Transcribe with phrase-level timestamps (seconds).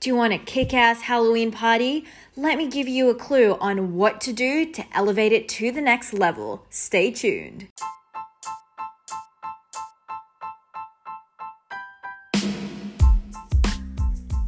[0.00, 2.06] Do you want a kick ass Halloween party?
[2.34, 5.82] Let me give you a clue on what to do to elevate it to the
[5.82, 6.64] next level.
[6.70, 7.68] Stay tuned.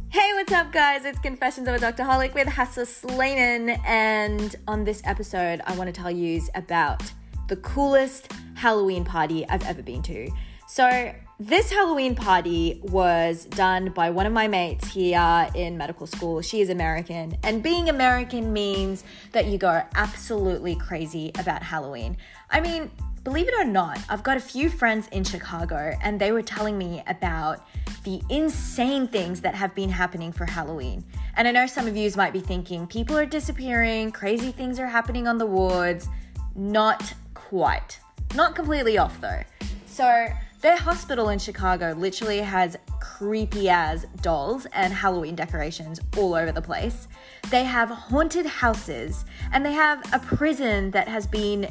[0.09, 1.05] Hey, what's up, guys?
[1.05, 2.01] It's Confessions of a Dr.
[2.01, 7.03] Holic with Hafsa Slayman, and on this episode, I want to tell you about
[7.47, 10.31] the coolest Halloween party I've ever been to.
[10.67, 11.13] So,
[11.47, 16.41] this Halloween party was done by one of my mates here in medical school.
[16.41, 22.15] She is American, and being American means that you go absolutely crazy about Halloween.
[22.49, 22.89] I mean,
[23.25, 26.77] believe it or not, I've got a few friends in Chicago, and they were telling
[26.77, 27.67] me about
[28.05, 31.03] the insane things that have been happening for Halloween.
[31.35, 34.87] And I know some of you might be thinking people are disappearing, crazy things are
[34.87, 36.07] happening on the wards.
[36.55, 37.99] Not quite.
[38.33, 39.43] Not completely off though.
[39.87, 40.27] So,
[40.63, 46.61] their hospital in Chicago literally has creepy as dolls and Halloween decorations all over the
[46.61, 47.09] place.
[47.51, 51.67] They have haunted houses and they have a prison that has been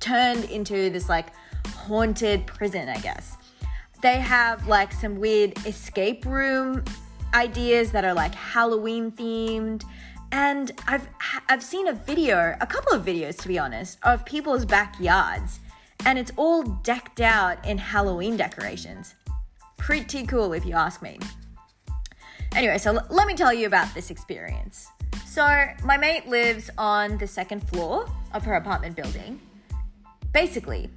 [0.00, 1.26] turned into this like
[1.66, 3.36] haunted prison, I guess.
[4.00, 6.82] They have like some weird escape room
[7.34, 9.84] ideas that are like Halloween themed.
[10.32, 11.06] And I've
[11.50, 15.60] I've seen a video, a couple of videos to be honest, of people's backyards
[16.04, 19.14] and it's all decked out in Halloween decorations.
[19.76, 21.18] Pretty cool if you ask me.
[22.54, 24.88] Anyway, so l- let me tell you about this experience.
[25.26, 29.40] So, my mate lives on the second floor of her apartment building.
[30.32, 30.90] Basically,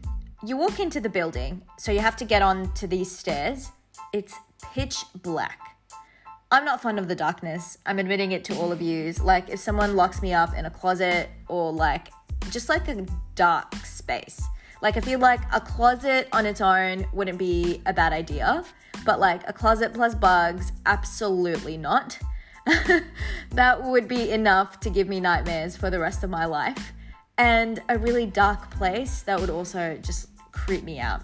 [0.45, 3.71] you walk into the building, so you have to get on to these stairs.
[4.13, 4.33] It's
[4.73, 5.77] pitch black.
[6.51, 7.77] I'm not fond of the darkness.
[7.85, 9.13] I'm admitting it to all of you.
[9.13, 12.09] Like, if someone locks me up in a closet or like
[12.51, 14.41] just like a dark space,
[14.81, 18.63] like, I feel like a closet on its own wouldn't be a bad idea,
[19.05, 22.19] but like a closet plus bugs, absolutely not.
[23.51, 26.93] that would be enough to give me nightmares for the rest of my life.
[27.37, 31.21] And a really dark place that would also just creep me out.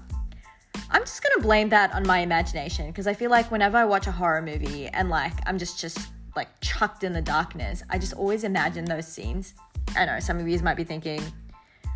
[0.89, 4.07] I'm just gonna blame that on my imagination because I feel like whenever I watch
[4.07, 5.99] a horror movie and like I'm just just
[6.35, 9.53] like chucked in the darkness, I just always imagine those scenes.
[9.95, 11.21] I know some of you might be thinking,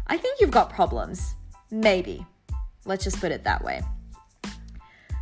[0.07, 1.35] I think you've got problems.
[1.75, 2.25] Maybe.
[2.86, 3.81] Let's just put it that way.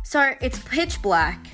[0.04, 1.44] So it's pitch black.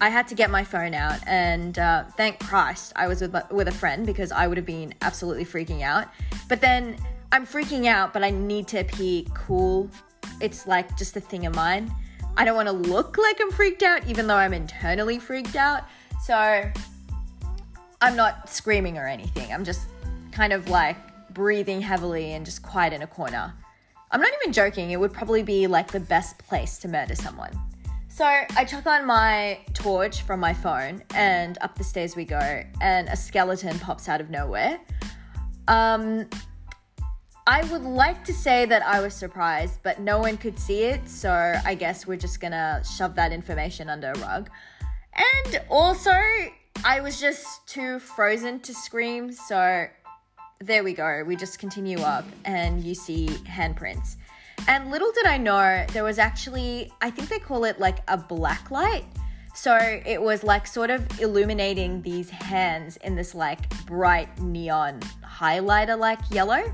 [0.00, 3.68] I had to get my phone out, and uh, thank Christ I was with, with
[3.68, 6.08] a friend because I would have been absolutely freaking out.
[6.48, 6.96] But then
[7.30, 9.88] I'm freaking out, but I need to appear cool.
[10.40, 11.94] It's like just a thing of mine.
[12.36, 15.84] I don't want to look like I'm freaked out, even though I'm internally freaked out.
[16.24, 16.34] So
[18.00, 19.52] I'm not screaming or anything.
[19.52, 19.82] I'm just
[20.32, 20.96] kind of like
[21.34, 23.54] breathing heavily and just quiet in a corner.
[24.12, 27.52] I'm not even joking, it would probably be like the best place to murder someone.
[28.08, 32.64] So I chuck on my torch from my phone, and up the stairs we go,
[32.80, 34.80] and a skeleton pops out of nowhere.
[35.68, 36.28] Um,
[37.46, 41.08] I would like to say that I was surprised, but no one could see it,
[41.08, 44.50] so I guess we're just gonna shove that information under a rug.
[45.14, 46.12] And also,
[46.84, 49.86] I was just too frozen to scream, so
[50.62, 51.24] there we go.
[51.26, 54.16] We just continue up and you see handprints.
[54.68, 58.18] And little did I know, there was actually, I think they call it like a
[58.18, 59.06] black light.
[59.54, 59.76] So
[60.06, 66.20] it was like sort of illuminating these hands in this like bright neon highlighter like
[66.30, 66.72] yellow.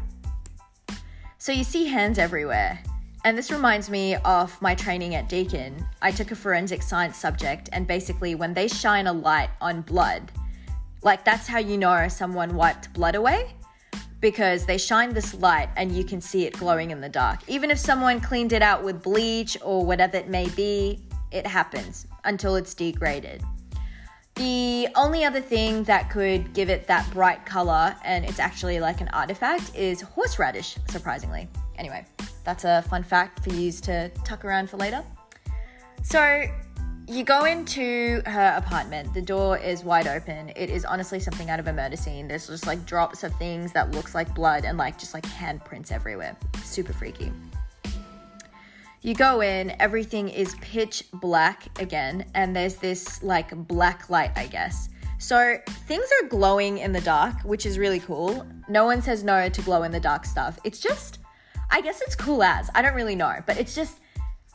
[1.38, 2.82] So you see hands everywhere.
[3.24, 5.86] And this reminds me of my training at Deakin.
[6.02, 10.30] I took a forensic science subject, and basically, when they shine a light on blood,
[11.02, 13.56] like that's how you know someone wiped blood away
[14.20, 17.40] because they shine this light and you can see it glowing in the dark.
[17.48, 21.00] Even if someone cleaned it out with bleach or whatever it may be,
[21.30, 23.42] it happens until it's degraded.
[24.36, 29.00] The only other thing that could give it that bright color, and it's actually like
[29.00, 31.48] an artifact, is horseradish, surprisingly.
[31.78, 32.04] Anyway,
[32.44, 35.02] that's a fun fact for you to tuck around for later.
[36.02, 36.44] So,
[37.08, 39.14] you go into her apartment.
[39.14, 40.50] The door is wide open.
[40.56, 42.26] It is honestly something out of a murder scene.
[42.26, 45.92] There's just like drops of things that looks like blood and like just like handprints
[45.92, 46.36] everywhere.
[46.64, 47.32] Super freaky.
[49.02, 54.46] You go in, everything is pitch black again, and there's this like black light, I
[54.46, 54.88] guess.
[55.18, 58.44] So things are glowing in the dark, which is really cool.
[58.68, 60.58] No one says no to glow in the dark stuff.
[60.64, 61.20] It's just,
[61.70, 62.68] I guess it's cool as.
[62.74, 64.00] I don't really know, but it's just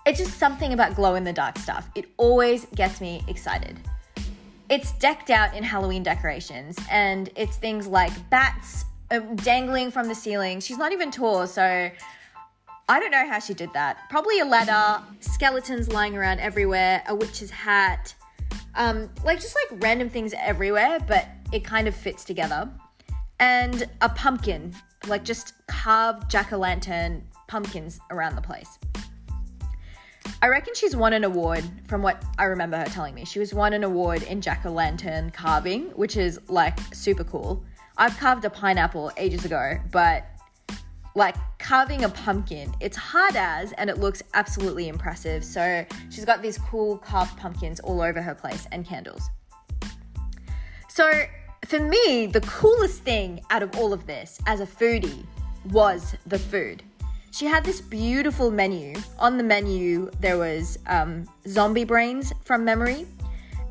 [0.06, 1.90] it's just something about glow in the dark stuff.
[1.96, 3.80] It always gets me excited.
[4.70, 10.16] It's decked out in Halloween decorations, and it's things like bats uh, dangling from the
[10.16, 10.60] ceiling.
[10.60, 11.92] She's not even tall, so
[12.90, 14.10] I don't know how she did that.
[14.10, 18.16] Probably a ladder, skeletons lying around everywhere, a witch's hat,
[18.76, 22.70] Um, like just like random things everywhere, but it kind of fits together.
[23.40, 24.74] And a pumpkin,
[25.08, 28.80] like just carved jack o' lantern pumpkins around the place.
[30.42, 33.26] I reckon she's won an award from what I remember her telling me.
[33.26, 37.64] She was won an award in jack o' lantern carving, which is like super cool.
[37.98, 40.26] I've carved a pineapple ages ago, but
[41.14, 45.44] like carving a pumpkin, it's hard as and it looks absolutely impressive.
[45.44, 49.30] So she's got these cool carved pumpkins all over her place and candles.
[50.90, 51.10] So
[51.66, 55.26] for me, the coolest thing out of all of this as a foodie
[55.70, 56.84] was the food.
[57.32, 58.94] She had this beautiful menu.
[59.18, 63.08] On the menu, there was um, zombie brains from memory,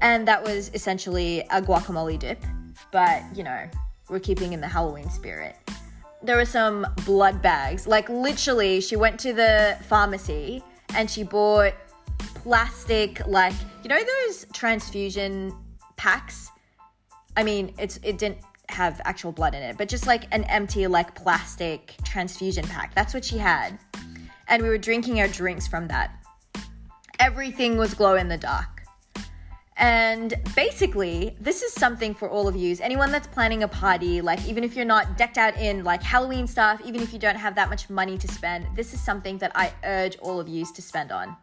[0.00, 2.42] and that was essentially a guacamole dip.
[2.90, 3.68] But you know,
[4.08, 5.56] we're keeping in the Halloween spirit.
[6.22, 7.86] There were some blood bags.
[7.86, 10.64] Like literally, she went to the pharmacy
[10.94, 11.74] and she bought
[12.18, 15.54] plastic, like you know those transfusion
[15.98, 16.50] packs.
[17.36, 18.38] I mean, it's it didn't
[18.70, 22.94] have actual blood in it, but just like an empty, like plastic transfusion pack.
[22.94, 23.78] That's what she had.
[24.48, 26.12] And we were drinking our drinks from that.
[27.18, 28.80] Everything was glow in the dark.
[29.76, 32.76] And basically, this is something for all of you.
[32.82, 36.46] Anyone that's planning a party, like even if you're not decked out in like Halloween
[36.46, 39.52] stuff, even if you don't have that much money to spend, this is something that
[39.54, 41.34] I urge all of you to spend on.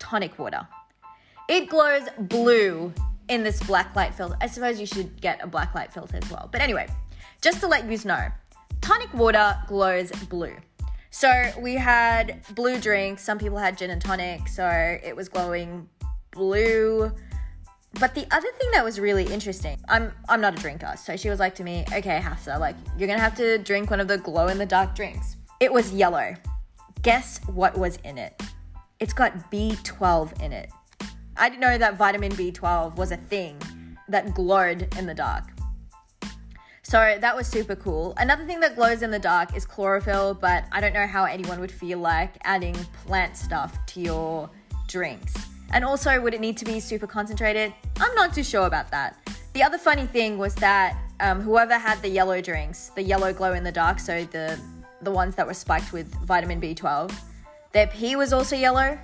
[0.00, 0.66] Tonic water.
[1.48, 2.92] It glows blue
[3.30, 4.36] in this black light filter.
[4.40, 6.48] I suppose you should get a black light filter as well.
[6.52, 6.88] But anyway,
[7.40, 8.26] just to let you know,
[8.82, 10.56] tonic water glows blue.
[11.10, 13.22] So we had blue drinks.
[13.22, 15.88] Some people had gin and tonic, so it was glowing
[16.32, 17.10] blue.
[17.98, 21.28] But the other thing that was really interesting, I'm I'm not a drinker, so she
[21.28, 24.18] was like to me, "Okay, Hafsa, like you're gonna have to drink one of the
[24.18, 26.34] glow in the dark drinks." It was yellow.
[27.02, 28.40] Guess what was in it?
[29.00, 30.70] It's got B12 in it.
[31.40, 33.56] I didn't know that vitamin B12 was a thing
[34.10, 35.44] that glowed in the dark.
[36.82, 38.12] So that was super cool.
[38.18, 41.58] Another thing that glows in the dark is chlorophyll, but I don't know how anyone
[41.58, 42.74] would feel like adding
[43.06, 44.50] plant stuff to your
[44.86, 45.32] drinks.
[45.72, 47.72] And also, would it need to be super concentrated?
[47.98, 49.16] I'm not too sure about that.
[49.54, 53.54] The other funny thing was that um, whoever had the yellow drinks, the yellow glow
[53.54, 54.60] in the dark, so the
[55.02, 57.10] the ones that were spiked with vitamin B12,
[57.72, 58.98] their pee was also yellow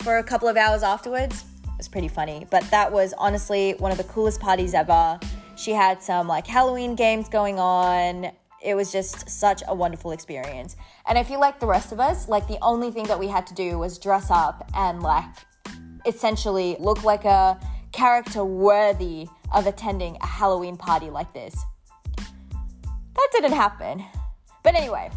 [0.00, 1.44] for a couple of hours afterwards
[1.80, 2.46] was pretty funny.
[2.50, 5.18] But that was honestly one of the coolest parties ever.
[5.56, 8.30] She had some like Halloween games going on.
[8.62, 10.76] It was just such a wonderful experience.
[11.08, 13.46] And I feel like the rest of us, like the only thing that we had
[13.46, 15.24] to do was dress up and like
[16.04, 17.58] essentially look like a
[17.92, 21.56] character worthy of attending a Halloween party like this.
[22.16, 24.04] That didn't happen.
[24.62, 25.10] But anyway,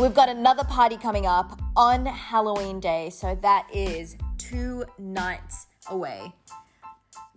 [0.00, 3.10] we've got another party coming up on Halloween Day.
[3.10, 4.16] So that is
[4.50, 6.32] two nights away.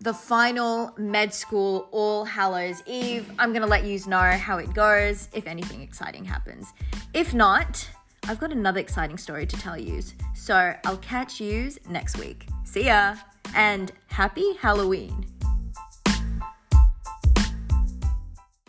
[0.02, 3.30] The final med school All Hallows Eve.
[3.38, 6.68] I'm to let you know how it goes if anything exciting happens.
[7.14, 7.88] If not,
[8.28, 10.02] I've got another exciting story to tell you.
[10.36, 12.48] So I'll catch you next week.
[12.64, 13.16] See ya
[13.56, 15.26] and happy Halloween.